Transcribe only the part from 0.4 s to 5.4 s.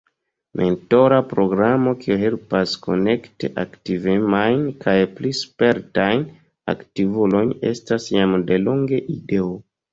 Mentora programo, kio helpas konekti aktivemajn kaj pli